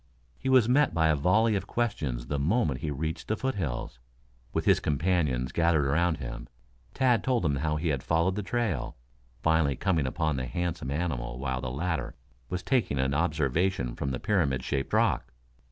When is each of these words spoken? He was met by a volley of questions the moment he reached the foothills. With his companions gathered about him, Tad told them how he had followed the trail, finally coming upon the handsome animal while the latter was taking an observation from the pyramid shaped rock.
He 0.39 0.49
was 0.49 0.67
met 0.67 0.95
by 0.95 1.09
a 1.09 1.15
volley 1.15 1.55
of 1.55 1.67
questions 1.67 2.25
the 2.25 2.39
moment 2.39 2.79
he 2.79 2.89
reached 2.89 3.27
the 3.27 3.35
foothills. 3.35 3.99
With 4.51 4.65
his 4.65 4.79
companions 4.79 5.51
gathered 5.51 5.87
about 5.87 6.17
him, 6.17 6.47
Tad 6.95 7.23
told 7.23 7.43
them 7.43 7.57
how 7.57 7.75
he 7.75 7.89
had 7.89 8.01
followed 8.01 8.33
the 8.33 8.41
trail, 8.41 8.97
finally 9.43 9.75
coming 9.75 10.07
upon 10.07 10.37
the 10.37 10.47
handsome 10.47 10.89
animal 10.89 11.37
while 11.37 11.61
the 11.61 11.69
latter 11.69 12.15
was 12.49 12.63
taking 12.63 12.97
an 12.97 13.13
observation 13.13 13.93
from 13.95 14.09
the 14.09 14.19
pyramid 14.19 14.63
shaped 14.63 14.91
rock. 14.91 15.31